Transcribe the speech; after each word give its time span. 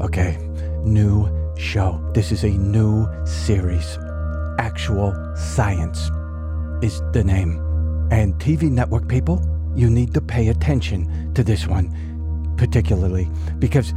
Okay, 0.00 0.38
new 0.82 1.28
show. 1.58 2.00
This 2.14 2.32
is 2.32 2.42
a 2.42 2.48
new 2.48 3.06
series. 3.26 3.98
Actual 4.58 5.12
Science 5.36 6.10
is 6.82 7.02
the 7.12 7.22
name. 7.22 7.58
And 8.10 8.32
TV 8.36 8.70
network 8.70 9.06
people, 9.08 9.42
you 9.76 9.90
need 9.90 10.14
to 10.14 10.22
pay 10.22 10.48
attention 10.48 11.34
to 11.34 11.44
this 11.44 11.66
one, 11.66 11.92
particularly 12.56 13.28
because 13.58 13.92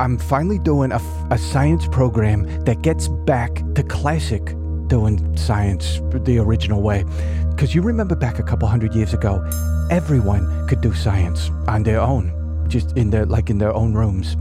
I'm 0.00 0.18
finally 0.18 0.58
doing 0.58 0.90
a, 0.90 1.00
a 1.30 1.38
science 1.38 1.86
program 1.86 2.64
that 2.64 2.82
gets 2.82 3.06
back 3.06 3.62
to 3.76 3.84
classic 3.84 4.44
doing 4.88 5.36
science 5.36 6.00
the 6.24 6.38
original 6.38 6.82
way. 6.82 7.04
Because 7.50 7.76
you 7.76 7.82
remember 7.82 8.16
back 8.16 8.40
a 8.40 8.42
couple 8.42 8.66
hundred 8.66 8.92
years 8.92 9.14
ago, 9.14 9.48
everyone 9.88 10.66
could 10.66 10.80
do 10.80 10.92
science 10.94 11.48
on 11.68 11.84
their 11.84 12.00
own, 12.00 12.66
just 12.66 12.96
in 12.96 13.10
their 13.10 13.24
like 13.24 13.50
in 13.50 13.58
their 13.58 13.72
own 13.72 13.94
rooms, 13.94 14.36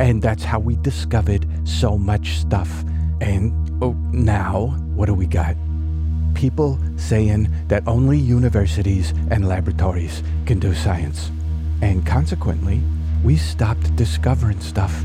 and 0.00 0.20
that's 0.22 0.44
how 0.44 0.58
we 0.58 0.76
discovered 0.76 1.46
so 1.64 1.96
much 1.96 2.38
stuff. 2.38 2.84
And 3.20 3.52
oh, 3.82 3.92
now 4.12 4.76
what 4.94 5.06
do 5.06 5.14
we 5.14 5.26
got? 5.26 5.56
People 6.34 6.78
saying 6.96 7.48
that 7.68 7.86
only 7.86 8.18
universities 8.18 9.12
and 9.30 9.48
laboratories 9.48 10.22
can 10.46 10.58
do 10.58 10.74
science, 10.74 11.30
and 11.80 12.04
consequently, 12.04 12.82
we 13.22 13.36
stopped 13.36 13.94
discovering 13.96 14.60
stuff. 14.60 15.04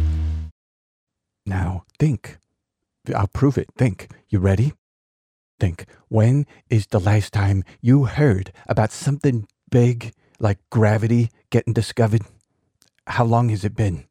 Now 1.46 1.86
think. 1.98 2.38
I'll 3.16 3.28
prove 3.28 3.58
it. 3.58 3.70
Think. 3.78 4.10
You 4.28 4.40
ready? 4.40 4.74
Think. 5.60 5.86
When 6.10 6.46
is 6.70 6.88
the 6.88 7.00
last 7.00 7.32
time 7.32 7.64
you 7.82 8.06
heard 8.06 8.52
about 8.68 8.92
something 8.92 9.48
big 9.72 10.14
like 10.40 10.60
gravity 10.70 11.30
getting 11.50 11.74
discovered? 11.74 12.22
How 13.08 13.26
long 13.26 13.50
has 13.50 13.64
it 13.64 13.76
been? 13.76 14.09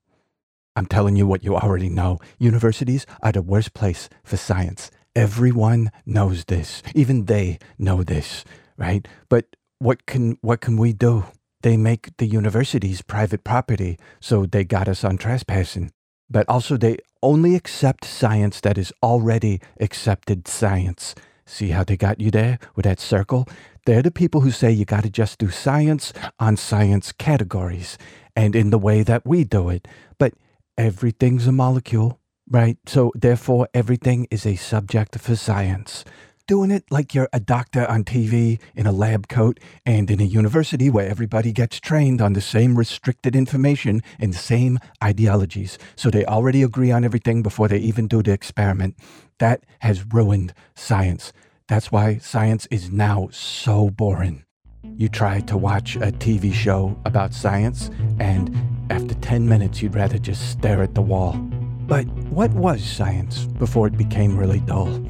I'm 0.78 0.86
telling 0.86 1.16
you 1.16 1.26
what 1.26 1.42
you 1.42 1.56
already 1.56 1.88
know. 1.88 2.20
Universities 2.38 3.04
are 3.20 3.32
the 3.32 3.42
worst 3.42 3.74
place 3.74 4.08
for 4.22 4.36
science. 4.36 4.92
Everyone 5.16 5.90
knows 6.06 6.44
this. 6.44 6.84
Even 6.94 7.24
they 7.24 7.58
know 7.80 8.04
this, 8.04 8.44
right? 8.76 9.06
But 9.28 9.56
what 9.80 10.06
can 10.06 10.38
what 10.40 10.60
can 10.60 10.76
we 10.76 10.92
do? 10.92 11.24
They 11.62 11.76
make 11.76 12.16
the 12.18 12.26
universities 12.26 13.02
private 13.02 13.42
property, 13.42 13.98
so 14.20 14.46
they 14.46 14.62
got 14.62 14.86
us 14.86 15.02
on 15.02 15.18
trespassing. 15.18 15.90
But 16.30 16.48
also 16.48 16.76
they 16.76 16.98
only 17.24 17.56
accept 17.56 18.04
science 18.04 18.60
that 18.60 18.78
is 18.78 18.92
already 19.02 19.60
accepted 19.80 20.46
science. 20.46 21.16
See 21.44 21.70
how 21.70 21.82
they 21.82 21.96
got 21.96 22.20
you 22.20 22.30
there 22.30 22.60
with 22.76 22.84
that 22.84 23.00
circle? 23.00 23.48
They're 23.84 24.02
the 24.02 24.12
people 24.12 24.42
who 24.42 24.52
say 24.52 24.70
you 24.70 24.84
got 24.84 25.02
to 25.02 25.10
just 25.10 25.40
do 25.40 25.50
science 25.50 26.12
on 26.38 26.56
science 26.56 27.10
categories 27.10 27.98
and 28.36 28.54
in 28.54 28.70
the 28.70 28.78
way 28.78 29.02
that 29.02 29.26
we 29.26 29.42
do 29.42 29.70
it. 29.70 29.88
But 30.18 30.34
everything's 30.78 31.46
a 31.46 31.52
molecule, 31.52 32.20
right? 32.48 32.78
So 32.86 33.12
therefore, 33.14 33.68
everything 33.74 34.28
is 34.30 34.46
a 34.46 34.56
subject 34.56 35.18
for 35.18 35.36
science. 35.36 36.04
Doing 36.46 36.70
it 36.70 36.84
like 36.90 37.14
you're 37.14 37.28
a 37.30 37.40
doctor 37.40 37.84
on 37.90 38.04
TV 38.04 38.58
in 38.74 38.86
a 38.86 38.92
lab 38.92 39.28
coat 39.28 39.60
and 39.84 40.10
in 40.10 40.18
a 40.18 40.24
university 40.24 40.88
where 40.88 41.06
everybody 41.06 41.52
gets 41.52 41.78
trained 41.78 42.22
on 42.22 42.32
the 42.32 42.40
same 42.40 42.78
restricted 42.78 43.36
information 43.36 44.02
and 44.18 44.32
the 44.32 44.38
same 44.38 44.78
ideologies. 45.04 45.76
So 45.94 46.08
they 46.08 46.24
already 46.24 46.62
agree 46.62 46.90
on 46.90 47.04
everything 47.04 47.42
before 47.42 47.68
they 47.68 47.78
even 47.78 48.08
do 48.08 48.22
the 48.22 48.32
experiment. 48.32 48.96
That 49.40 49.66
has 49.80 50.06
ruined 50.06 50.54
science. 50.74 51.34
That's 51.66 51.92
why 51.92 52.16
science 52.16 52.66
is 52.70 52.90
now 52.90 53.28
so 53.30 53.90
boring. 53.90 54.44
You 54.84 55.08
try 55.08 55.40
to 55.40 55.56
watch 55.56 55.96
a 55.96 56.12
TV 56.12 56.52
show 56.52 56.96
about 57.04 57.34
science, 57.34 57.90
and 58.20 58.56
after 58.90 59.14
10 59.14 59.48
minutes, 59.48 59.82
you'd 59.82 59.94
rather 59.94 60.18
just 60.18 60.50
stare 60.50 60.82
at 60.82 60.94
the 60.94 61.02
wall. 61.02 61.32
But 61.32 62.06
what 62.30 62.52
was 62.52 62.84
science 62.84 63.44
before 63.44 63.88
it 63.88 63.96
became 63.96 64.36
really 64.36 64.60
dull? 64.60 65.04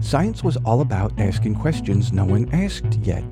Science 0.00 0.44
was 0.44 0.58
all 0.58 0.82
about 0.82 1.18
asking 1.18 1.54
questions 1.54 2.12
no 2.12 2.24
one 2.24 2.52
asked 2.52 2.98
yet. 3.02 3.24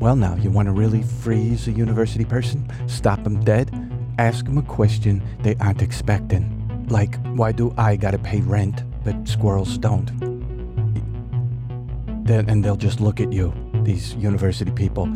Well, 0.00 0.16
now, 0.16 0.34
you 0.34 0.50
want 0.50 0.66
to 0.66 0.72
really 0.72 1.02
freeze 1.02 1.68
a 1.68 1.72
university 1.72 2.24
person? 2.24 2.68
Stop 2.88 3.22
them 3.22 3.44
dead? 3.44 3.70
Ask 4.18 4.46
them 4.46 4.58
a 4.58 4.62
question 4.62 5.22
they 5.42 5.54
aren't 5.60 5.82
expecting. 5.82 6.86
Like, 6.88 7.22
why 7.36 7.52
do 7.52 7.72
I 7.78 7.94
gotta 7.94 8.18
pay 8.18 8.40
rent, 8.40 8.82
but 9.04 9.28
squirrels 9.28 9.78
don't? 9.78 10.06
Then, 12.24 12.48
and 12.48 12.64
they'll 12.64 12.76
just 12.76 13.00
look 13.00 13.20
at 13.20 13.32
you, 13.32 13.52
these 13.90 14.14
university 14.14 14.70
people. 14.70 15.06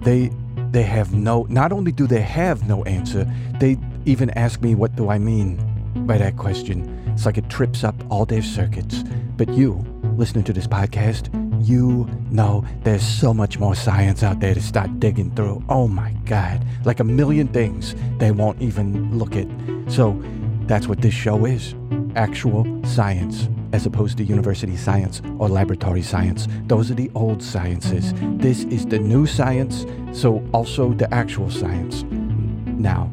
They 0.00 0.30
they 0.70 0.82
have 0.84 1.12
no 1.12 1.46
not 1.48 1.72
only 1.72 1.92
do 1.92 2.06
they 2.06 2.22
have 2.22 2.66
no 2.66 2.82
answer, 2.84 3.30
they 3.60 3.76
even 4.04 4.30
ask 4.30 4.60
me 4.62 4.74
what 4.74 4.96
do 4.96 5.10
I 5.10 5.18
mean 5.18 5.60
by 6.06 6.18
that 6.18 6.36
question. 6.36 6.76
It's 7.12 7.26
like 7.26 7.38
it 7.38 7.48
trips 7.50 7.84
up 7.84 7.94
all 8.10 8.24
their 8.24 8.42
circuits. 8.42 9.04
But 9.36 9.48
you, 9.50 9.84
listening 10.16 10.44
to 10.44 10.52
this 10.52 10.66
podcast, 10.66 11.28
you 11.66 12.08
know 12.30 12.64
there's 12.82 13.06
so 13.06 13.32
much 13.34 13.58
more 13.58 13.74
science 13.74 14.22
out 14.22 14.40
there 14.40 14.54
to 14.54 14.62
start 14.62 14.98
digging 14.98 15.30
through. 15.34 15.62
Oh 15.68 15.86
my 15.88 16.12
God. 16.24 16.64
Like 16.84 17.00
a 17.00 17.04
million 17.04 17.48
things 17.48 17.94
they 18.18 18.30
won't 18.30 18.60
even 18.62 19.18
look 19.18 19.36
at. 19.36 19.46
So 19.88 20.20
that's 20.66 20.88
what 20.88 21.02
this 21.02 21.14
show 21.14 21.44
is 21.44 21.74
actual 22.16 22.64
science, 22.84 23.48
as 23.72 23.86
opposed 23.86 24.18
to 24.18 24.24
university 24.24 24.76
science 24.76 25.22
or 25.38 25.48
laboratory 25.48 26.02
science. 26.02 26.48
Those 26.66 26.90
are 26.90 26.94
the 26.94 27.10
old 27.14 27.42
sciences. 27.42 28.12
This 28.38 28.64
is 28.64 28.86
the 28.86 28.98
new 28.98 29.26
science, 29.26 29.86
so 30.12 30.46
also 30.52 30.92
the 30.92 31.12
actual 31.12 31.50
science. 31.50 32.02
Now, 32.02 33.10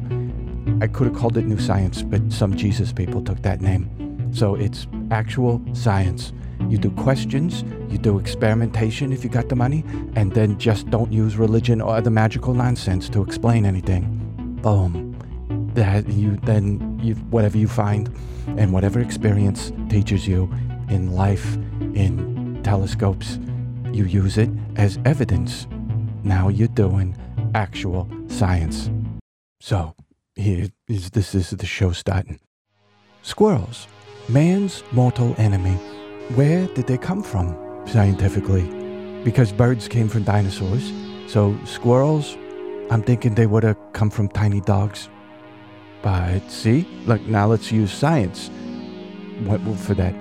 I 0.80 0.86
could 0.86 1.06
have 1.08 1.16
called 1.16 1.36
it 1.36 1.46
New 1.46 1.58
Science, 1.58 2.02
but 2.02 2.32
some 2.32 2.56
Jesus 2.56 2.92
people 2.92 3.22
took 3.22 3.42
that 3.42 3.60
name. 3.60 4.30
So 4.32 4.54
it's 4.54 4.86
actual 5.10 5.60
science. 5.72 6.32
You 6.68 6.78
do 6.78 6.90
questions, 6.92 7.64
you 7.88 7.98
do 7.98 8.18
experimentation 8.18 9.12
if 9.12 9.24
you 9.24 9.30
got 9.30 9.48
the 9.48 9.56
money, 9.56 9.84
and 10.14 10.32
then 10.32 10.58
just 10.58 10.88
don't 10.90 11.12
use 11.12 11.36
religion 11.36 11.80
or 11.80 11.96
other 11.96 12.10
magical 12.10 12.54
nonsense 12.54 13.08
to 13.10 13.22
explain 13.22 13.66
anything. 13.66 14.04
Boom. 14.62 15.09
That 15.80 16.06
you 16.10 16.36
then 16.42 17.00
you 17.02 17.14
whatever 17.30 17.56
you 17.56 17.66
find 17.66 18.14
and 18.58 18.70
whatever 18.70 19.00
experience 19.00 19.72
teaches 19.88 20.28
you 20.28 20.52
in 20.90 21.12
life, 21.12 21.56
in 21.94 22.60
telescopes, 22.62 23.38
you 23.90 24.04
use 24.04 24.36
it 24.36 24.50
as 24.76 24.98
evidence. 25.06 25.66
Now 26.22 26.48
you're 26.48 26.68
doing 26.68 27.16
actual 27.54 28.06
science. 28.28 28.90
So, 29.58 29.94
here 30.34 30.68
is 30.86 31.08
this 31.12 31.34
is 31.34 31.48
the 31.48 31.64
show 31.64 31.92
starting. 31.92 32.40
Squirrels, 33.22 33.86
man's 34.28 34.84
mortal 34.92 35.34
enemy. 35.38 35.78
Where 36.34 36.66
did 36.66 36.88
they 36.88 36.98
come 36.98 37.22
from 37.22 37.56
scientifically? 37.86 38.68
Because 39.24 39.50
birds 39.50 39.88
came 39.88 40.10
from 40.10 40.24
dinosaurs, 40.24 40.92
so 41.26 41.58
squirrels, 41.64 42.36
I'm 42.90 43.02
thinking 43.02 43.34
they 43.34 43.46
would 43.46 43.62
have 43.62 43.78
come 43.94 44.10
from 44.10 44.28
tiny 44.28 44.60
dogs. 44.60 45.08
But 46.02 46.50
see, 46.50 46.86
look, 47.06 47.20
now 47.22 47.46
let's 47.46 47.70
use 47.70 47.92
science 47.92 48.50
for 49.76 49.94
that. 49.94 50.14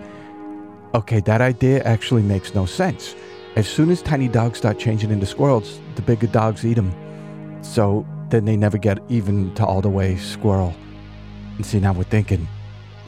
Okay, 0.94 1.20
that 1.22 1.42
idea 1.42 1.84
actually 1.84 2.24
makes 2.24 2.54
no 2.56 2.66
sense. 2.66 3.16
As 3.56 3.68
soon 3.68 3.90
as 3.90 4.02
tiny 4.02 4.28
dogs 4.28 4.58
start 4.58 4.80
changing 4.80 5.12
into 5.12 5.26
squirrels, 5.26 5.80
the 5.96 6.02
bigger 6.02 6.28
dogs 6.28 6.66
eat 6.66 6.76
them. 6.76 6.94
So 7.62 8.06
then 8.30 8.46
they 8.46 8.58
never 8.58 8.78
get 8.78 9.00
even 9.10 9.54
to 9.56 9.66
all 9.66 9.82
the 9.82 9.90
way 9.90 10.16
squirrel. 10.18 10.74
And 11.58 11.66
see, 11.66 11.80
now 11.80 11.94
we're 11.94 12.04
thinking, 12.04 12.48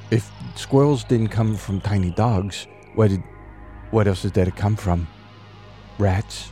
if 0.10 0.30
squirrels 0.56 1.04
didn't 1.04 1.30
come 1.30 1.56
from 1.56 1.82
tiny 1.82 2.12
dogs, 2.12 2.68
where 2.96 3.08
did, 3.08 3.24
what 3.92 4.08
else 4.08 4.26
is 4.26 4.32
there 4.32 4.46
to 4.46 4.52
come 4.52 4.76
from? 4.76 5.08
Rats? 5.98 6.52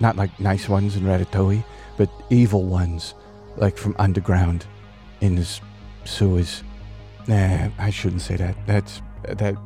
Not 0.00 0.16
like 0.16 0.38
nice 0.40 0.68
ones 0.68 0.96
in 0.96 1.02
Ratatouille, 1.02 1.64
but 1.96 2.10
evil 2.30 2.64
ones, 2.64 3.14
like 3.56 3.76
from 3.76 3.96
underground 3.98 4.66
in 5.20 5.36
the 5.36 5.60
sewers. 6.04 6.62
Nah, 7.26 7.68
I 7.78 7.90
shouldn't 7.90 8.22
say 8.22 8.36
that. 8.36 8.56
That's 8.66 9.02
that. 9.22 9.56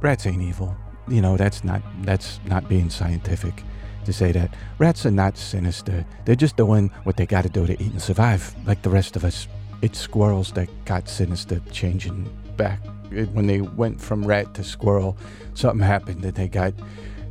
Rats 0.00 0.26
ain't 0.26 0.42
evil. 0.42 0.76
You 1.08 1.20
know, 1.20 1.36
that's 1.36 1.64
not 1.64 1.82
that's 2.02 2.40
not 2.46 2.68
being 2.68 2.90
scientific 2.90 3.62
to 4.04 4.12
say 4.12 4.32
that. 4.32 4.54
Rats 4.78 5.06
are 5.06 5.10
not 5.10 5.36
sinister. 5.36 6.04
They're 6.24 6.34
just 6.34 6.56
doing 6.56 6.90
what 7.04 7.16
they 7.16 7.26
got 7.26 7.42
to 7.42 7.48
do 7.48 7.66
to 7.66 7.72
eat 7.74 7.92
and 7.92 8.02
survive, 8.02 8.54
like 8.66 8.82
the 8.82 8.90
rest 8.90 9.16
of 9.16 9.24
us. 9.24 9.46
It's 9.80 9.98
squirrels 9.98 10.52
that 10.52 10.68
got 10.84 11.08
sinister, 11.08 11.60
changing 11.72 12.28
back 12.56 12.80
eh, 13.12 13.24
when 13.26 13.46
they 13.46 13.60
went 13.60 14.00
from 14.00 14.24
rat 14.24 14.54
to 14.54 14.64
squirrel. 14.64 15.16
Something 15.54 15.86
happened 15.86 16.22
that 16.22 16.34
they 16.34 16.48
got 16.48 16.74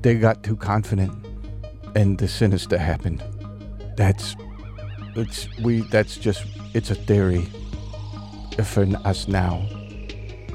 they 0.01 0.15
got 0.15 0.43
too 0.43 0.55
confident, 0.55 1.13
and 1.95 2.17
the 2.17 2.27
sinister 2.27 2.77
happened. 2.77 3.23
That's 3.97 4.35
it's 5.15 5.47
we. 5.59 5.81
That's 5.81 6.17
just 6.17 6.45
it's 6.73 6.91
a 6.91 6.95
theory 6.95 7.47
for 8.63 8.85
us 9.05 9.27
now. 9.27 9.65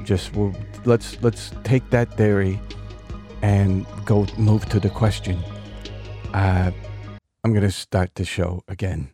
Just 0.03 0.33
we'll, 0.35 0.55
let's 0.85 1.21
let's 1.21 1.51
take 1.63 1.89
that 1.89 2.13
theory 2.15 2.59
and 3.41 3.85
go 4.05 4.25
move 4.37 4.65
to 4.69 4.79
the 4.79 4.89
question. 4.89 5.37
Uh, 6.33 6.71
I'm 7.43 7.53
gonna 7.53 7.71
start 7.71 8.15
the 8.15 8.25
show 8.25 8.63
again. 8.67 9.09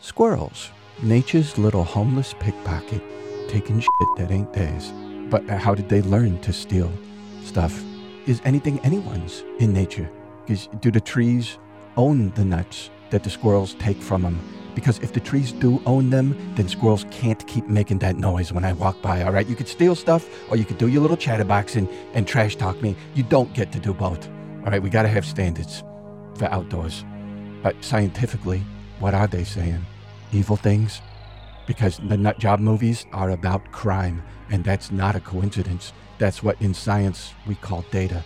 Squirrels, 0.00 0.70
nature's 1.02 1.58
little 1.58 1.84
homeless 1.84 2.34
pickpocket. 2.40 3.02
taking 3.48 3.80
shit 3.80 4.10
that 4.16 4.30
ain't 4.30 4.52
theirs. 4.52 4.92
But 5.28 5.48
how 5.48 5.74
did 5.74 5.88
they 5.88 6.02
learn 6.02 6.40
to 6.42 6.52
steal 6.52 6.90
stuff? 7.42 7.82
Is 8.26 8.40
anything 8.44 8.78
anyone's 8.84 9.42
in 9.58 9.72
nature? 9.72 10.08
Because 10.46 10.68
do 10.80 10.90
the 10.90 11.00
trees 11.00 11.58
own 11.96 12.30
the 12.30 12.44
nuts 12.44 12.90
that 13.10 13.24
the 13.24 13.30
squirrels 13.30 13.74
take 13.74 14.00
from 14.00 14.22
them? 14.22 14.38
Because 14.74 14.98
if 15.00 15.12
the 15.12 15.20
trees 15.20 15.52
do 15.52 15.82
own 15.86 16.10
them, 16.10 16.36
then 16.54 16.68
squirrels 16.68 17.04
can't 17.10 17.46
keep 17.46 17.66
making 17.66 17.98
that 18.00 18.16
noise 18.16 18.52
when 18.52 18.64
I 18.64 18.72
walk 18.72 19.00
by, 19.02 19.22
all 19.22 19.32
right? 19.32 19.46
You 19.46 19.56
could 19.56 19.68
steal 19.68 19.94
stuff 19.94 20.28
or 20.50 20.56
you 20.56 20.64
could 20.64 20.78
do 20.78 20.88
your 20.88 21.02
little 21.02 21.16
chatterbox 21.16 21.76
and, 21.76 21.88
trash 22.26 22.56
talk 22.56 22.80
me. 22.80 22.96
You 23.14 23.22
don't 23.22 23.52
get 23.54 23.72
to 23.72 23.80
do 23.80 23.92
both, 23.92 24.28
all 24.64 24.70
right? 24.70 24.82
We 24.82 24.90
got 24.90 25.02
to 25.02 25.08
have 25.08 25.26
standards 25.26 25.82
for 26.36 26.46
outdoors. 26.46 27.04
But 27.62 27.82
scientifically, 27.84 28.62
what 29.00 29.14
are 29.14 29.26
they 29.26 29.44
saying? 29.44 29.84
Evil 30.32 30.56
things? 30.56 31.02
Because 31.66 31.98
the 31.98 32.16
nut 32.16 32.38
job 32.38 32.60
movies 32.60 33.06
are 33.12 33.30
about 33.30 33.70
crime, 33.72 34.22
and 34.50 34.64
that's 34.64 34.90
not 34.90 35.14
a 35.14 35.20
coincidence. 35.20 35.92
That's 36.18 36.42
what 36.42 36.60
in 36.60 36.74
science 36.74 37.34
we 37.46 37.54
call 37.54 37.84
data. 37.90 38.24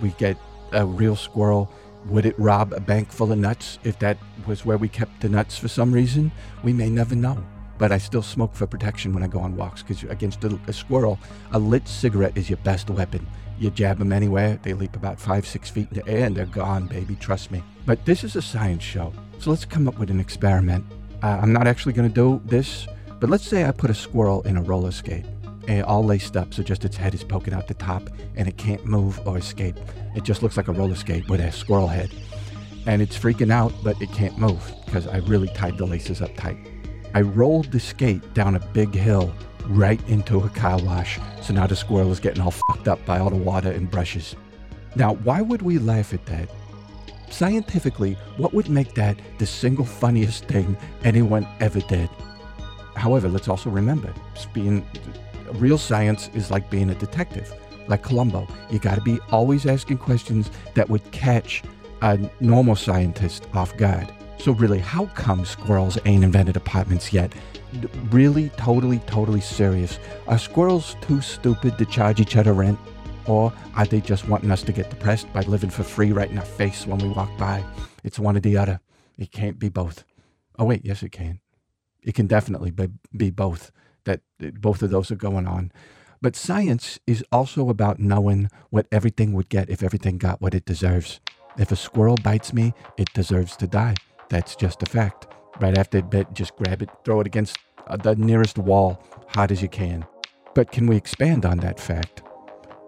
We 0.00 0.10
get 0.10 0.36
a 0.72 0.86
real 0.86 1.16
squirrel. 1.16 1.70
Would 2.06 2.26
it 2.26 2.38
rob 2.38 2.72
a 2.72 2.80
bank 2.80 3.12
full 3.12 3.32
of 3.32 3.38
nuts 3.38 3.78
if 3.84 3.98
that 3.98 4.18
was 4.46 4.64
where 4.64 4.78
we 4.78 4.88
kept 4.88 5.20
the 5.20 5.28
nuts 5.28 5.58
for 5.58 5.68
some 5.68 5.92
reason? 5.92 6.32
We 6.62 6.72
may 6.72 6.88
never 6.88 7.14
know. 7.14 7.44
But 7.76 7.92
I 7.92 7.98
still 7.98 8.22
smoke 8.22 8.54
for 8.54 8.66
protection 8.66 9.14
when 9.14 9.22
I 9.22 9.28
go 9.28 9.38
on 9.38 9.56
walks 9.56 9.82
because 9.82 10.02
against 10.04 10.42
a, 10.44 10.58
a 10.66 10.72
squirrel, 10.72 11.18
a 11.52 11.58
lit 11.58 11.86
cigarette 11.86 12.36
is 12.36 12.50
your 12.50 12.56
best 12.58 12.90
weapon. 12.90 13.26
You 13.58 13.70
jab 13.70 13.98
them 13.98 14.12
anywhere, 14.12 14.58
they 14.62 14.72
leap 14.72 14.96
about 14.96 15.20
five, 15.20 15.46
six 15.46 15.68
feet 15.68 15.88
in 15.90 15.98
the 15.98 16.08
air, 16.08 16.26
and 16.26 16.36
they're 16.36 16.46
gone, 16.46 16.86
baby. 16.86 17.16
Trust 17.16 17.50
me. 17.50 17.62
But 17.86 18.04
this 18.04 18.22
is 18.22 18.36
a 18.36 18.42
science 18.42 18.82
show, 18.82 19.12
so 19.38 19.50
let's 19.50 19.64
come 19.64 19.88
up 19.88 19.98
with 19.98 20.10
an 20.10 20.20
experiment. 20.20 20.84
Uh, 21.22 21.40
I'm 21.42 21.52
not 21.52 21.66
actually 21.66 21.92
going 21.92 22.08
to 22.08 22.14
do 22.14 22.40
this, 22.44 22.86
but 23.18 23.30
let's 23.30 23.46
say 23.46 23.64
I 23.64 23.72
put 23.72 23.90
a 23.90 23.94
squirrel 23.94 24.42
in 24.42 24.56
a 24.56 24.62
roller 24.62 24.92
skate, 24.92 25.24
and 25.68 25.84
all 25.84 26.04
laced 26.04 26.36
up, 26.36 26.52
so 26.52 26.62
just 26.62 26.84
its 26.84 26.96
head 26.96 27.14
is 27.14 27.22
poking 27.22 27.54
out 27.54 27.68
the 27.68 27.74
top, 27.74 28.10
and 28.34 28.48
it 28.48 28.56
can't 28.56 28.84
move 28.84 29.20
or 29.26 29.38
escape. 29.38 29.76
It 30.16 30.24
just 30.24 30.42
looks 30.42 30.56
like 30.56 30.66
a 30.66 30.72
roller 30.72 30.96
skate 30.96 31.28
with 31.28 31.40
a 31.40 31.52
squirrel 31.52 31.86
head, 31.86 32.10
and 32.86 33.00
it's 33.00 33.16
freaking 33.16 33.52
out, 33.52 33.72
but 33.84 34.00
it 34.02 34.10
can't 34.10 34.36
move 34.38 34.74
because 34.86 35.06
I 35.06 35.18
really 35.18 35.48
tied 35.48 35.78
the 35.78 35.86
laces 35.86 36.22
up 36.22 36.34
tight. 36.36 36.56
I 37.14 37.20
rolled 37.20 37.70
the 37.70 37.80
skate 37.80 38.34
down 38.34 38.56
a 38.56 38.60
big 38.60 38.94
hill 38.94 39.32
right 39.66 40.00
into 40.08 40.40
a 40.40 40.48
car 40.48 40.82
wash. 40.82 41.18
So 41.42 41.52
now 41.52 41.66
the 41.66 41.76
squirrel 41.76 42.10
is 42.10 42.20
getting 42.20 42.42
all 42.42 42.54
fucked 42.68 42.88
up 42.88 43.04
by 43.04 43.18
all 43.18 43.30
the 43.30 43.36
water 43.36 43.70
and 43.70 43.90
brushes. 43.90 44.34
Now, 44.96 45.14
why 45.16 45.42
would 45.42 45.62
we 45.62 45.78
laugh 45.78 46.14
at 46.14 46.24
that? 46.26 46.48
Scientifically, 47.30 48.14
what 48.38 48.54
would 48.54 48.70
make 48.70 48.94
that 48.94 49.18
the 49.36 49.46
single 49.46 49.84
funniest 49.84 50.46
thing 50.46 50.76
anyone 51.04 51.46
ever 51.60 51.80
did? 51.80 52.08
However, 52.96 53.28
let's 53.28 53.48
also 53.48 53.68
remember, 53.68 54.12
being 54.54 54.84
real 55.54 55.78
science 55.78 56.30
is 56.34 56.50
like 56.50 56.70
being 56.70 56.90
a 56.90 56.94
detective, 56.94 57.52
like 57.88 58.02
Columbo. 58.02 58.46
You 58.70 58.78
got 58.78 58.96
to 58.96 59.00
be 59.00 59.18
always 59.30 59.66
asking 59.66 59.98
questions 59.98 60.50
that 60.74 60.88
would 60.88 61.10
catch 61.10 61.62
a 62.02 62.18
normal 62.40 62.76
scientist 62.76 63.46
off 63.54 63.76
guard. 63.76 64.12
So 64.38 64.52
really, 64.52 64.78
how 64.78 65.06
come 65.14 65.44
squirrels 65.44 65.98
ain't 66.04 66.24
invented 66.24 66.56
apartments 66.56 67.12
yet? 67.12 67.32
really 68.10 68.48
totally, 68.50 68.98
totally 69.00 69.40
serious. 69.40 69.98
Are 70.26 70.38
squirrels 70.38 70.96
too 71.00 71.20
stupid 71.20 71.78
to 71.78 71.84
charge 71.84 72.20
each 72.20 72.36
other 72.36 72.52
rent? 72.52 72.78
Or 73.26 73.52
are 73.74 73.84
they 73.84 74.00
just 74.00 74.26
wanting 74.26 74.50
us 74.50 74.62
to 74.62 74.72
get 74.72 74.88
depressed 74.88 75.30
by 75.32 75.42
living 75.42 75.68
for 75.68 75.82
free 75.82 76.12
right 76.12 76.30
in 76.30 76.38
our 76.38 76.44
face 76.44 76.86
when 76.86 76.98
we 76.98 77.08
walk 77.08 77.36
by? 77.36 77.62
It's 78.02 78.18
one 78.18 78.36
or 78.36 78.40
the 78.40 78.56
other. 78.56 78.80
It 79.18 79.32
can't 79.32 79.58
be 79.58 79.68
both. 79.68 80.04
Oh, 80.58 80.64
wait, 80.64 80.84
yes, 80.84 81.02
it 81.02 81.12
can. 81.12 81.40
It 82.02 82.14
can 82.14 82.26
definitely 82.26 82.70
be, 82.70 82.88
be 83.14 83.30
both, 83.30 83.70
that 84.08 84.22
both 84.60 84.82
of 84.82 84.90
those 84.90 85.10
are 85.10 85.16
going 85.16 85.46
on. 85.46 85.70
But 86.20 86.34
science 86.34 86.98
is 87.06 87.24
also 87.30 87.68
about 87.68 88.00
knowing 88.00 88.50
what 88.70 88.88
everything 88.90 89.32
would 89.34 89.48
get 89.48 89.70
if 89.70 89.82
everything 89.82 90.18
got 90.18 90.40
what 90.40 90.54
it 90.54 90.64
deserves. 90.64 91.20
If 91.58 91.70
a 91.70 91.76
squirrel 91.76 92.16
bites 92.22 92.52
me, 92.52 92.72
it 92.96 93.12
deserves 93.14 93.56
to 93.58 93.66
die. 93.66 93.94
That's 94.28 94.56
just 94.56 94.82
a 94.82 94.86
fact. 94.86 95.28
Right 95.60 95.76
after 95.76 95.98
it 95.98 96.10
bit, 96.10 96.32
just 96.32 96.56
grab 96.56 96.82
it, 96.82 96.90
throw 97.04 97.20
it 97.20 97.26
against 97.26 97.58
uh, 97.86 97.96
the 97.96 98.16
nearest 98.16 98.58
wall, 98.58 99.02
hard 99.28 99.52
as 99.52 99.62
you 99.62 99.68
can. 99.68 100.06
But 100.54 100.72
can 100.72 100.86
we 100.86 100.96
expand 100.96 101.44
on 101.44 101.58
that 101.58 101.78
fact? 101.78 102.22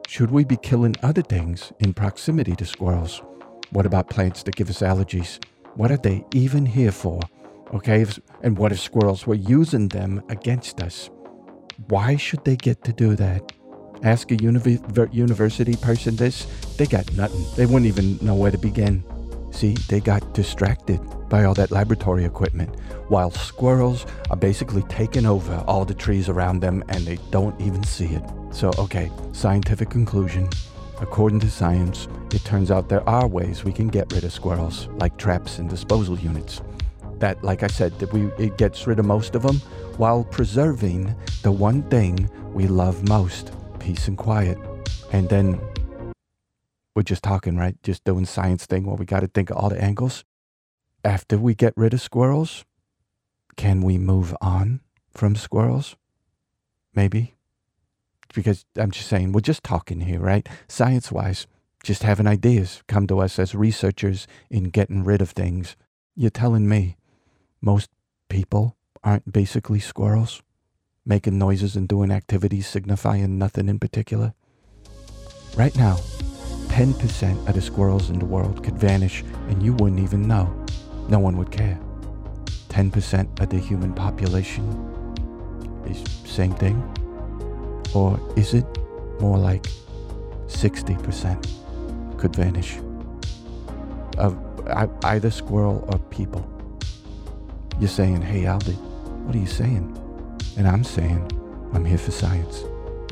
Should 0.08 0.30
we 0.30 0.44
be 0.44 0.56
killing 0.56 0.96
other 1.02 1.22
things 1.22 1.72
in 1.78 1.94
proximity 1.94 2.56
to 2.56 2.64
squirrels? 2.64 3.22
What 3.70 3.86
about 3.86 4.10
plants 4.10 4.42
that 4.42 4.56
give 4.56 4.70
us 4.70 4.80
allergies? 4.80 5.38
What 5.74 5.92
are 5.92 5.96
they 5.96 6.24
even 6.34 6.66
here 6.66 6.92
for? 6.92 7.20
Okay, 7.72 8.04
and 8.42 8.58
what 8.58 8.72
if 8.72 8.80
squirrels 8.80 9.28
were 9.28 9.36
using 9.36 9.88
them 9.88 10.22
against 10.28 10.82
us? 10.82 11.08
Why 11.88 12.16
should 12.16 12.44
they 12.44 12.56
get 12.56 12.82
to 12.84 12.92
do 12.92 13.14
that? 13.14 13.52
Ask 14.02 14.32
a 14.32 14.36
university 14.36 15.76
person 15.76 16.16
this, 16.16 16.46
they 16.76 16.86
got 16.86 17.12
nothing. 17.12 17.44
They 17.56 17.66
wouldn't 17.66 17.86
even 17.86 18.18
know 18.24 18.34
where 18.34 18.50
to 18.50 18.58
begin. 18.58 19.04
See, 19.52 19.74
they 19.88 20.00
got 20.00 20.34
distracted 20.34 21.00
by 21.28 21.44
all 21.44 21.54
that 21.54 21.70
laboratory 21.70 22.24
equipment, 22.24 22.74
while 23.08 23.30
squirrels 23.30 24.04
are 24.30 24.36
basically 24.36 24.82
taking 24.84 25.26
over 25.26 25.62
all 25.68 25.84
the 25.84 25.94
trees 25.94 26.28
around 26.28 26.60
them 26.60 26.82
and 26.88 27.04
they 27.04 27.18
don't 27.30 27.60
even 27.60 27.84
see 27.84 28.06
it. 28.06 28.22
So, 28.50 28.72
okay, 28.78 29.12
scientific 29.32 29.90
conclusion. 29.90 30.48
According 31.00 31.40
to 31.40 31.50
science, 31.50 32.08
it 32.34 32.44
turns 32.44 32.70
out 32.70 32.88
there 32.88 33.08
are 33.08 33.28
ways 33.28 33.62
we 33.62 33.72
can 33.72 33.88
get 33.88 34.12
rid 34.12 34.24
of 34.24 34.32
squirrels, 34.32 34.88
like 34.96 35.16
traps 35.18 35.58
and 35.58 35.70
disposal 35.70 36.18
units. 36.18 36.62
That, 37.20 37.42
like 37.44 37.62
I 37.62 37.68
said, 37.68 37.98
that 37.98 38.12
we 38.12 38.26
it 38.42 38.58
gets 38.58 38.86
rid 38.86 38.98
of 38.98 39.04
most 39.04 39.34
of 39.34 39.42
them 39.42 39.58
while 39.96 40.24
preserving 40.24 41.14
the 41.42 41.52
one 41.52 41.82
thing 41.90 42.30
we 42.52 42.66
love 42.66 43.06
most, 43.08 43.52
peace 43.78 44.08
and 44.08 44.16
quiet. 44.16 44.58
And 45.12 45.28
then 45.28 45.60
we're 46.94 47.02
just 47.02 47.22
talking, 47.22 47.56
right? 47.56 47.76
Just 47.82 48.04
doing 48.04 48.26
science 48.26 48.66
thing 48.66 48.86
where 48.86 48.96
we 48.96 49.04
got 49.04 49.20
to 49.20 49.26
think 49.26 49.50
of 49.50 49.56
all 49.56 49.68
the 49.68 49.82
angles. 49.82 50.24
After 51.04 51.38
we 51.38 51.54
get 51.54 51.72
rid 51.76 51.94
of 51.94 52.00
squirrels, 52.00 52.64
can 53.56 53.82
we 53.82 53.98
move 53.98 54.36
on 54.40 54.80
from 55.12 55.36
squirrels? 55.36 55.96
Maybe. 56.94 57.34
Because 58.34 58.64
I'm 58.76 58.90
just 58.90 59.08
saying, 59.08 59.32
we're 59.32 59.40
just 59.40 59.64
talking 59.64 60.00
here, 60.00 60.20
right? 60.20 60.48
Science 60.68 61.10
wise, 61.10 61.46
just 61.82 62.02
having 62.02 62.26
ideas 62.26 62.82
come 62.86 63.06
to 63.08 63.20
us 63.20 63.38
as 63.38 63.54
researchers 63.54 64.26
in 64.50 64.64
getting 64.64 65.04
rid 65.04 65.20
of 65.20 65.30
things. 65.30 65.76
You're 66.14 66.30
telling 66.30 66.68
me 66.68 66.96
most 67.60 67.90
people 68.28 68.76
aren't 69.02 69.32
basically 69.32 69.80
squirrels, 69.80 70.42
making 71.04 71.38
noises 71.38 71.76
and 71.76 71.88
doing 71.88 72.10
activities 72.10 72.66
signifying 72.66 73.38
nothing 73.38 73.68
in 73.68 73.78
particular? 73.78 74.34
Right 75.56 75.76
now, 75.76 75.96
10% 76.68 77.48
of 77.48 77.54
the 77.54 77.60
squirrels 77.60 78.10
in 78.10 78.18
the 78.18 78.24
world 78.24 78.62
could 78.64 78.78
vanish 78.78 79.22
and 79.48 79.62
you 79.62 79.74
wouldn't 79.74 80.00
even 80.00 80.26
know. 80.28 80.46
No 81.08 81.18
one 81.18 81.36
would 81.36 81.50
care. 81.50 81.78
10% 82.68 83.40
of 83.40 83.48
the 83.50 83.58
human 83.58 83.92
population 83.92 84.64
is 85.86 86.02
same 86.24 86.54
thing? 86.54 86.80
Or 87.94 88.20
is 88.36 88.54
it 88.54 88.64
more 89.20 89.36
like 89.36 89.66
60% 90.46 92.16
could 92.16 92.36
vanish 92.36 92.78
of 94.16 94.38
either 95.04 95.30
squirrel 95.30 95.84
or 95.92 95.98
people? 96.10 96.46
You're 97.80 97.88
saying, 97.88 98.20
hey, 98.20 98.42
Aldi, 98.42 98.76
what 99.24 99.34
are 99.34 99.38
you 99.38 99.46
saying? 99.46 99.96
And 100.58 100.68
I'm 100.68 100.84
saying, 100.84 101.32
I'm 101.72 101.82
here 101.82 101.96
for 101.96 102.10
science. 102.10 102.64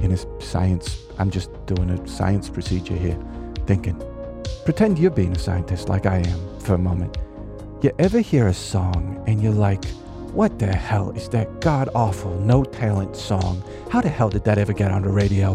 In 0.02 0.12
a 0.12 0.42
science, 0.42 1.04
I'm 1.18 1.30
just 1.30 1.50
doing 1.64 1.88
a 1.88 2.06
science 2.06 2.50
procedure 2.50 2.94
here 2.94 3.18
thinking. 3.66 3.98
Pretend 4.66 4.98
you're 4.98 5.10
being 5.10 5.32
a 5.32 5.38
scientist 5.38 5.88
like 5.88 6.04
I 6.04 6.18
am 6.18 6.60
for 6.60 6.74
a 6.74 6.78
moment. 6.78 7.16
You 7.80 7.92
ever 7.98 8.20
hear 8.20 8.48
a 8.48 8.52
song 8.52 9.24
and 9.26 9.42
you're 9.42 9.54
like, 9.54 9.86
what 10.34 10.58
the 10.58 10.66
hell 10.66 11.12
is 11.12 11.30
that 11.30 11.62
god 11.62 11.88
awful, 11.94 12.38
no 12.40 12.62
talent 12.62 13.16
song? 13.16 13.64
How 13.90 14.02
the 14.02 14.10
hell 14.10 14.28
did 14.28 14.44
that 14.44 14.58
ever 14.58 14.74
get 14.74 14.90
on 14.90 15.00
the 15.00 15.08
radio? 15.08 15.54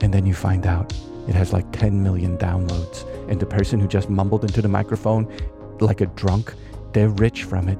And 0.00 0.12
then 0.12 0.26
you 0.26 0.34
find 0.34 0.66
out 0.66 0.92
it 1.28 1.36
has 1.36 1.52
like 1.52 1.70
10 1.70 2.02
million 2.02 2.36
downloads, 2.38 3.06
and 3.30 3.38
the 3.38 3.46
person 3.46 3.78
who 3.78 3.86
just 3.86 4.10
mumbled 4.10 4.42
into 4.42 4.62
the 4.62 4.68
microphone 4.68 5.32
like 5.78 6.00
a 6.00 6.06
drunk, 6.06 6.54
they're 6.92 7.10
rich 7.10 7.44
from 7.44 7.68
it. 7.68 7.78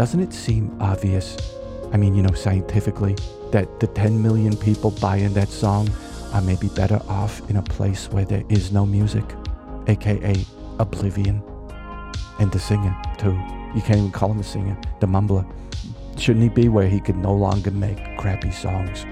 Doesn't 0.00 0.20
it 0.20 0.32
seem 0.32 0.74
obvious? 0.80 1.36
I 1.92 1.98
mean, 1.98 2.14
you 2.14 2.22
know, 2.22 2.32
scientifically, 2.32 3.16
that 3.50 3.80
the 3.80 3.86
10 3.86 4.22
million 4.22 4.56
people 4.56 4.92
buying 4.92 5.34
that 5.34 5.50
song 5.50 5.90
are 6.32 6.40
maybe 6.40 6.68
better 6.68 6.98
off 7.06 7.42
in 7.50 7.56
a 7.56 7.62
place 7.62 8.08
where 8.10 8.24
there 8.24 8.42
is 8.48 8.72
no 8.72 8.86
music, 8.86 9.24
aka 9.88 10.34
oblivion. 10.78 11.42
And 12.38 12.50
the 12.50 12.58
singer, 12.58 12.96
too. 13.18 13.38
You 13.74 13.82
can't 13.82 13.98
even 13.98 14.10
call 14.10 14.30
him 14.30 14.40
a 14.40 14.42
singer, 14.42 14.74
the 15.00 15.06
mumbler. 15.06 15.44
Shouldn't 16.16 16.44
he 16.44 16.48
be 16.48 16.70
where 16.70 16.88
he 16.88 16.98
could 16.98 17.18
no 17.18 17.34
longer 17.34 17.70
make 17.70 18.16
crappy 18.16 18.52
songs? 18.52 19.04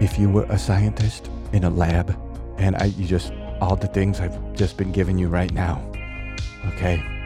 If 0.00 0.20
you 0.20 0.30
were 0.30 0.46
a 0.50 0.56
scientist 0.56 1.28
in 1.52 1.64
a 1.64 1.70
lab, 1.70 2.16
and 2.58 2.76
I, 2.76 2.94
you 2.96 3.06
just, 3.06 3.32
all 3.60 3.74
the 3.74 3.88
things 3.88 4.20
I've 4.20 4.54
just 4.54 4.76
been 4.76 4.92
giving 4.92 5.18
you 5.18 5.26
right 5.26 5.52
now, 5.52 5.82
okay? 6.66 7.19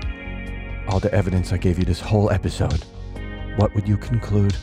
All 0.89 1.01
the 1.01 1.13
evidence 1.13 1.53
I 1.53 1.57
gave 1.57 1.79
you 1.79 1.85
this 1.85 2.01
whole 2.01 2.31
episode, 2.31 2.85
what 3.57 3.75
would 3.75 3.89
you 3.89 3.97
conclude? 3.97 4.55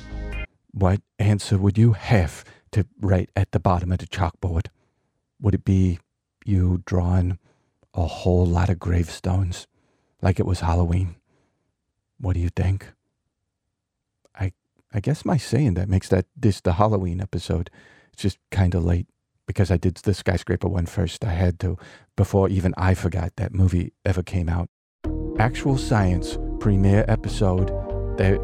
what 0.71 1.01
answer 1.19 1.57
would 1.57 1.77
you 1.77 1.93
have 1.93 2.43
to 2.71 2.85
write 2.99 3.29
at 3.35 3.51
the 3.51 3.59
bottom 3.59 3.91
of 3.91 3.99
the 3.99 4.07
chalkboard? 4.07 4.67
Would 5.39 5.55
it 5.55 5.65
be 5.65 5.99
you 6.45 6.81
drawing 6.85 7.37
a 7.93 8.05
whole 8.05 8.45
lot 8.45 8.69
of 8.69 8.79
gravestones 8.79 9.67
like 10.21 10.39
it 10.39 10.45
was 10.45 10.61
Halloween? 10.61 11.15
What 12.19 12.33
do 12.33 12.39
you 12.39 12.49
think? 12.49 12.87
I 14.35 14.53
I 14.93 14.99
guess 14.99 15.25
my 15.25 15.37
saying 15.37 15.73
that 15.73 15.89
makes 15.89 16.09
that 16.09 16.25
this 16.35 16.61
the 16.61 16.73
Halloween 16.73 17.19
episode. 17.19 17.69
It's 18.13 18.21
just 18.21 18.37
kind 18.49 18.75
of 18.75 18.85
late 18.85 19.07
because 19.47 19.71
I 19.71 19.77
did 19.77 19.95
the 19.95 20.13
skyscraper 20.13 20.67
one 20.67 20.85
first. 20.85 21.25
I 21.25 21.31
had 21.31 21.59
to 21.61 21.77
before 22.15 22.49
even 22.49 22.73
I 22.77 22.93
forgot 22.93 23.35
that 23.35 23.53
movie 23.53 23.93
ever 24.05 24.23
came 24.23 24.47
out. 24.47 24.69
Actual 25.41 25.75
Science 25.75 26.37
premiere 26.59 27.03
episode. 27.07 27.71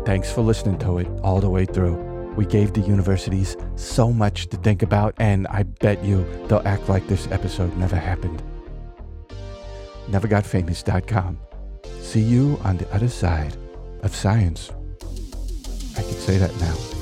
Thanks 0.04 0.32
for 0.32 0.42
listening 0.42 0.80
to 0.80 0.98
it 0.98 1.08
all 1.22 1.40
the 1.40 1.48
way 1.48 1.64
through. 1.64 1.94
We 2.36 2.44
gave 2.44 2.74
the 2.74 2.82
universities 2.82 3.56
so 3.76 4.12
much 4.12 4.48
to 4.48 4.58
think 4.58 4.82
about, 4.82 5.14
and 5.20 5.46
I 5.50 5.62
bet 5.62 6.04
you 6.04 6.26
they'll 6.48 6.68
act 6.68 6.90
like 6.90 7.08
this 7.08 7.28
episode 7.30 7.78
never 7.78 7.96
happened. 7.96 8.42
NeverGotFamous.com. 10.10 11.38
See 12.02 12.22
you 12.22 12.60
on 12.64 12.78
the 12.78 12.92
other 12.92 13.10
side 13.10 13.56
of 14.02 14.16
science. 14.16 14.72
I 15.96 16.02
can 16.02 16.14
say 16.14 16.40
that 16.40 16.60
now. 16.60 16.97